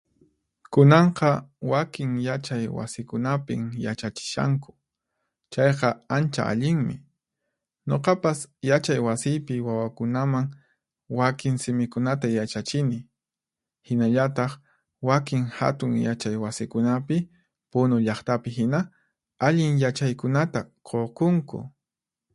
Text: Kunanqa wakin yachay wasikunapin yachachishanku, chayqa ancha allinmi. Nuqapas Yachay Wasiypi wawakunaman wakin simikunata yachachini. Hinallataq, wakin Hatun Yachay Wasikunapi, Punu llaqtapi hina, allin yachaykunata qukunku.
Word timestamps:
Kunanqa 0.73 1.29
wakin 1.71 2.09
yachay 2.27 2.63
wasikunapin 2.77 3.61
yachachishanku, 3.85 4.71
chayqa 5.53 5.89
ancha 6.15 6.41
allinmi. 6.51 6.95
Nuqapas 7.87 8.39
Yachay 8.69 8.99
Wasiypi 9.07 9.55
wawakunaman 9.67 10.45
wakin 11.19 11.55
simikunata 11.63 12.27
yachachini. 12.37 12.99
Hinallataq, 13.87 14.51
wakin 15.07 15.43
Hatun 15.57 15.91
Yachay 16.05 16.35
Wasikunapi, 16.43 17.17
Punu 17.71 17.95
llaqtapi 18.05 18.49
hina, 18.57 18.79
allin 19.47 19.73
yachaykunata 19.83 20.59
qukunku. 20.87 21.57